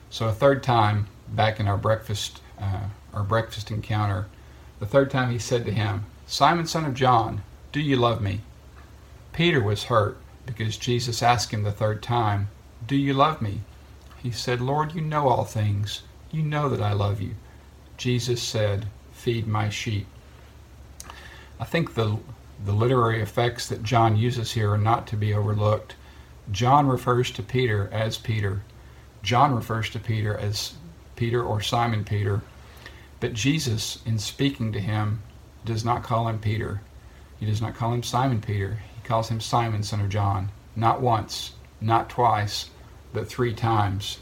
So 0.10 0.28
a 0.28 0.34
third 0.34 0.64
time, 0.64 1.08
back 1.30 1.60
in 1.60 1.68
our 1.68 1.78
breakfast, 1.78 2.42
uh, 2.60 2.88
our 3.14 3.24
breakfast 3.24 3.70
encounter, 3.70 4.28
the 4.80 4.86
third 4.88 5.12
time 5.12 5.32
he 5.32 5.40
said 5.40 5.64
to 5.66 5.72
him, 5.72 6.06
Simon, 6.26 6.66
son 6.66 6.86
of 6.86 6.96
John, 6.96 7.44
do 7.72 7.80
you 7.80 7.98
love 7.98 8.22
me? 8.22 8.42
Peter 9.32 9.62
was 9.62 9.86
hurt 9.86 10.18
because 10.46 10.76
Jesus 10.78 11.22
asked 11.24 11.52
him 11.52 11.64
the 11.64 11.72
third 11.72 12.02
time, 12.02 12.50
Do 12.86 12.96
you 12.96 13.14
love 13.14 13.42
me? 13.42 13.62
He 14.24 14.32
said, 14.32 14.62
Lord, 14.62 14.96
you 14.96 15.02
know 15.02 15.28
all 15.28 15.44
things. 15.44 16.04
You 16.32 16.44
know 16.44 16.70
that 16.70 16.82
I 16.82 16.94
love 16.94 17.20
you. 17.20 17.36
Jesus 17.98 18.42
said, 18.42 18.88
Feed 19.12 19.46
my 19.48 19.68
sheep. 19.68 20.08
I 21.60 21.66
think 21.66 21.94
the, 21.94 22.18
the 22.64 22.72
literary 22.72 23.22
effects 23.22 23.68
that 23.68 23.84
John 23.84 24.16
uses 24.16 24.54
here 24.54 24.72
are 24.72 24.78
not 24.78 25.08
to 25.08 25.18
be 25.18 25.34
overlooked. 25.34 25.96
John 26.52 26.88
refers 26.88 27.32
to 27.32 27.44
Peter 27.44 27.90
as 27.92 28.18
Peter. 28.18 28.64
John 29.24 29.54
refers 29.54 29.90
to 29.90 30.00
Peter 30.00 30.38
as 30.38 30.76
Peter 31.18 31.44
or 31.44 31.60
Simon 31.62 32.06
Peter. 32.06 32.42
But 33.20 33.34
Jesus, 33.34 34.00
in 34.06 34.20
speaking 34.20 34.72
to 34.72 34.80
him, 34.80 35.22
does 35.66 35.84
not 35.84 36.04
call 36.04 36.30
him 36.30 36.40
Peter. 36.40 36.82
He 37.42 37.46
does 37.46 37.62
not 37.62 37.76
call 37.76 37.94
him 37.94 38.04
Simon 38.04 38.40
Peter. 38.40 38.80
He 38.96 39.06
calls 39.08 39.28
him 39.28 39.42
Simon, 39.42 39.84
son 39.84 40.00
of 40.00 40.08
John. 40.10 40.50
Not 40.78 41.02
once, 41.02 41.52
not 41.82 42.10
twice, 42.10 42.70
but 43.14 43.28
three 43.28 43.54
times. 43.54 44.18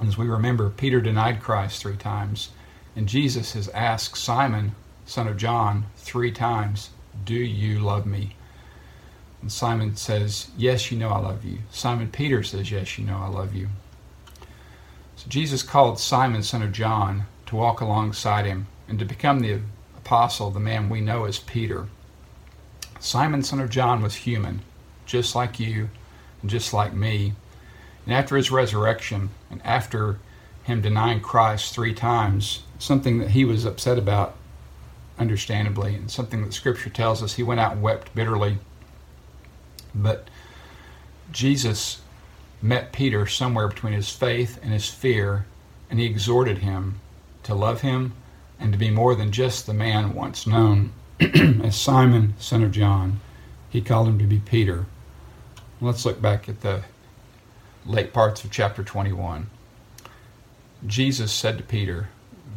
As 0.00 0.18
we 0.18 0.26
remember, 0.26 0.70
Peter 0.70 1.00
denied 1.00 1.40
Christ 1.40 1.80
three 1.80 1.96
times, 1.96 2.50
and 2.96 3.08
Jesus 3.08 3.52
has 3.52 3.68
asked 3.70 4.16
Simon, 4.16 4.74
son 5.06 5.28
of 5.28 5.36
John, 5.36 5.86
three 5.96 6.32
times, 6.32 6.90
Do 7.24 7.34
you 7.34 7.80
love 7.80 8.06
me? 8.06 8.36
And 9.40 9.50
Simon 9.50 9.96
says, 9.96 10.48
Yes, 10.56 10.90
you 10.90 10.98
know 10.98 11.10
I 11.10 11.18
love 11.18 11.44
you. 11.44 11.58
Simon 11.70 12.10
Peter 12.10 12.42
says, 12.42 12.70
Yes, 12.70 12.98
you 12.98 13.04
know 13.04 13.18
I 13.18 13.28
love 13.28 13.54
you. 13.54 13.68
So 15.16 15.28
Jesus 15.28 15.62
called 15.62 15.98
Simon, 15.98 16.42
son 16.42 16.62
of 16.62 16.72
John, 16.72 17.26
to 17.46 17.56
walk 17.56 17.80
alongside 17.80 18.46
him 18.46 18.66
and 18.88 18.98
to 18.98 19.04
become 19.04 19.40
the 19.40 19.60
apostle, 19.96 20.50
the 20.50 20.60
man 20.60 20.88
we 20.88 21.00
know 21.00 21.24
as 21.24 21.38
Peter. 21.38 21.86
Simon, 22.98 23.42
son 23.42 23.60
of 23.60 23.70
John, 23.70 24.02
was 24.02 24.14
human, 24.14 24.62
just 25.06 25.34
like 25.34 25.60
you 25.60 25.90
and 26.42 26.50
just 26.50 26.72
like 26.72 26.92
me. 26.94 27.34
And 28.10 28.18
after 28.18 28.36
his 28.36 28.50
resurrection, 28.50 29.30
and 29.52 29.62
after 29.64 30.18
him 30.64 30.80
denying 30.80 31.20
Christ 31.20 31.72
three 31.72 31.94
times, 31.94 32.64
something 32.76 33.20
that 33.20 33.30
he 33.30 33.44
was 33.44 33.64
upset 33.64 33.98
about, 33.98 34.34
understandably, 35.16 35.94
and 35.94 36.10
something 36.10 36.42
that 36.42 36.52
Scripture 36.52 36.90
tells 36.90 37.22
us, 37.22 37.34
he 37.34 37.44
went 37.44 37.60
out 37.60 37.70
and 37.70 37.82
wept 37.82 38.12
bitterly 38.12 38.58
but 39.94 40.28
Jesus 41.32 42.00
met 42.62 42.92
Peter 42.92 43.26
somewhere 43.26 43.68
between 43.68 43.92
his 43.92 44.10
faith 44.10 44.58
and 44.62 44.72
his 44.72 44.88
fear, 44.88 45.46
and 45.88 45.98
he 45.98 46.06
exhorted 46.06 46.58
him 46.58 47.00
to 47.44 47.54
love 47.54 47.80
him 47.80 48.14
and 48.58 48.72
to 48.72 48.78
be 48.78 48.90
more 48.90 49.14
than 49.14 49.32
just 49.32 49.66
the 49.66 49.74
man 49.74 50.14
once 50.14 50.46
known 50.46 50.92
as 51.20 51.76
Simon, 51.76 52.34
son 52.38 52.62
of 52.62 52.72
John. 52.72 53.20
He 53.70 53.80
called 53.80 54.08
him 54.08 54.18
to 54.18 54.26
be 54.26 54.38
Peter. 54.38 54.86
Let's 55.80 56.04
look 56.04 56.20
back 56.20 56.48
at 56.48 56.60
the 56.60 56.82
late 57.90 58.12
parts 58.12 58.44
of 58.44 58.50
chapter 58.50 58.82
21. 58.82 59.50
Jesus 60.86 61.32
said 61.32 61.58
to 61.58 61.64
Peter, 61.64 62.08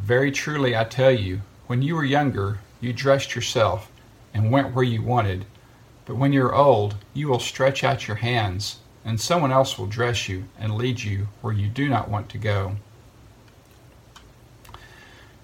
Very 0.02 0.32
truly 0.32 0.76
I 0.76 0.84
tell 0.84 1.12
you, 1.12 1.42
when 1.68 1.82
you 1.82 1.96
were 1.96 2.06
younger, 2.06 2.60
you 2.80 2.94
dressed 2.94 3.36
yourself 3.36 3.92
and 4.34 4.52
went 4.52 4.74
where 4.74 4.84
you 4.84 5.02
wanted 5.02 5.46
but 6.06 6.16
when 6.16 6.34
you're 6.34 6.54
old, 6.54 6.96
you 7.14 7.30
will 7.30 7.40
stretch 7.40 7.84
out 7.84 8.08
your 8.08 8.18
hands, 8.18 8.80
and 9.06 9.20
someone 9.20 9.52
else 9.52 9.78
will 9.78 9.88
dress 9.88 10.28
you 10.28 10.46
and 10.60 10.76
lead 10.76 11.02
you 11.02 11.28
where 11.42 11.54
you 11.54 11.68
do 11.68 11.88
not 11.88 12.10
want 12.10 12.30
to 12.30 12.38
go. 12.38 12.76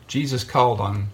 Jesus 0.08 0.44
called 0.44 0.82
on 0.82 1.10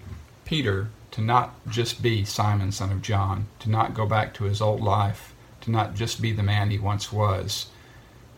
Peter 0.46 0.90
to 1.12 1.22
not 1.22 1.54
just 1.70 2.02
be 2.02 2.26
Simon, 2.26 2.72
son 2.72 2.92
of 2.92 3.02
John, 3.02 3.48
to 3.60 3.70
not 3.70 3.94
go 3.94 4.06
back 4.06 4.34
to 4.36 4.46
his 4.46 4.62
old 4.62 4.82
life, 4.82 5.34
to 5.62 5.72
not 5.72 5.94
just 5.94 6.22
be 6.22 6.32
the 6.32 6.44
man 6.44 6.72
he 6.72 6.80
once 6.80 7.12
was. 7.12 7.68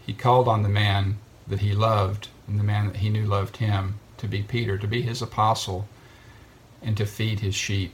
He 0.07 0.13
called 0.13 0.47
on 0.47 0.63
the 0.63 0.69
man 0.69 1.17
that 1.47 1.59
he 1.59 1.73
loved 1.73 2.29
and 2.47 2.57
the 2.57 2.63
man 2.63 2.87
that 2.87 2.95
he 2.95 3.09
knew 3.09 3.25
loved 3.25 3.57
him 3.57 3.99
to 4.17 4.27
be 4.27 4.41
Peter, 4.41 4.77
to 4.77 4.87
be 4.87 5.01
his 5.01 5.21
apostle, 5.21 5.87
and 6.81 6.95
to 6.95 7.05
feed 7.05 7.41
his 7.41 7.53
sheep. 7.53 7.93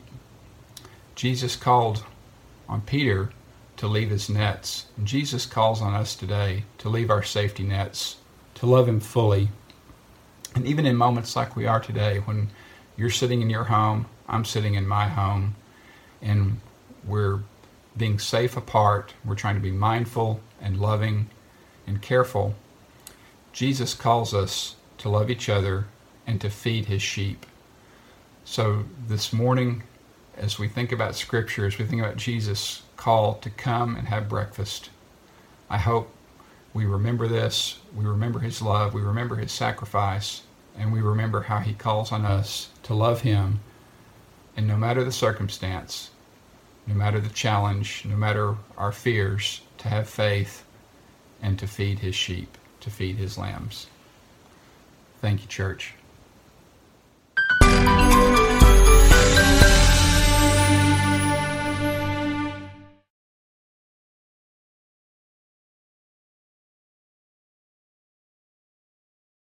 Jesus 1.16 1.56
called 1.56 2.06
on 2.70 2.82
Peter 2.82 3.32
to 3.78 3.88
leave 3.88 4.12
his 4.12 4.30
nets. 4.30 4.86
And 4.96 5.08
Jesus 5.08 5.48
calls 5.48 5.82
on 5.82 5.96
us 5.96 6.16
today 6.16 6.66
to 6.78 6.88
leave 6.88 7.10
our 7.10 7.24
safety 7.24 7.64
nets, 7.64 8.18
to 8.56 8.68
love 8.68 8.88
him 8.88 9.00
fully. 9.00 9.50
And 10.54 10.68
even 10.68 10.86
in 10.86 10.96
moments 10.96 11.36
like 11.36 11.56
we 11.56 11.66
are 11.66 11.80
today, 11.80 12.20
when 12.20 12.50
you're 12.96 13.10
sitting 13.10 13.42
in 13.42 13.50
your 13.50 13.64
home, 13.64 14.06
I'm 14.30 14.46
sitting 14.46 14.76
in 14.76 14.88
my 14.88 15.08
home, 15.08 15.56
and 16.22 16.60
we're 17.06 17.40
being 17.98 18.20
safe 18.20 18.56
apart, 18.56 19.16
we're 19.26 19.36
trying 19.36 19.56
to 19.56 19.62
be 19.62 19.72
mindful 19.72 20.42
and 20.62 20.80
loving 20.80 21.30
and 21.86 22.02
careful. 22.02 22.56
Jesus 23.52 23.94
calls 23.94 24.34
us 24.34 24.76
to 25.00 25.10
love 25.10 25.30
each 25.30 25.50
other 25.50 25.86
and 26.26 26.40
to 26.42 26.50
feed 26.50 26.86
his 26.86 27.02
sheep. 27.02 27.46
So 28.46 28.86
this 29.08 29.32
morning, 29.32 29.84
as 30.38 30.60
we 30.60 30.68
think 30.68 30.92
about 30.92 31.16
Scripture, 31.16 31.66
as 31.66 31.78
we 31.78 31.86
think 31.86 32.02
about 32.02 32.18
Jesus' 32.18 32.82
call 32.98 33.36
to 33.36 33.50
come 33.50 33.96
and 33.96 34.08
have 34.08 34.28
breakfast, 34.28 34.90
I 35.70 35.78
hope 35.78 36.10
we 36.74 36.86
remember 36.86 37.28
this. 37.28 37.80
We 37.96 38.06
remember 38.06 38.40
His 38.40 38.62
love. 38.62 38.94
We 38.94 39.02
remember 39.02 39.36
His 39.36 39.52
sacrifice. 39.52 40.42
And 40.78 40.92
we 40.92 41.02
remember 41.02 41.42
how 41.42 41.60
He 41.60 41.74
calls 41.74 42.12
on 42.12 42.26
us 42.26 42.70
to 42.84 42.96
love 42.96 43.22
Him. 43.22 43.60
And 44.58 44.68
no 44.68 44.76
matter 44.76 45.04
the 45.04 45.12
circumstance, 45.12 46.10
no 46.88 46.96
matter 46.96 47.20
the 47.20 47.30
challenge, 47.30 48.04
no 48.06 48.16
matter 48.16 48.56
our 48.78 48.92
fears, 48.92 49.62
to 49.80 49.88
have 49.88 50.10
faith 50.10 50.64
and 51.44 51.60
to 51.60 51.68
feed 51.68 52.00
His 52.00 52.16
sheep, 52.16 52.58
to 52.80 52.90
feed 52.90 53.18
His 53.18 53.38
lambs. 53.38 53.86
Thank 55.22 55.42
you, 55.42 55.48
church. 55.48 55.94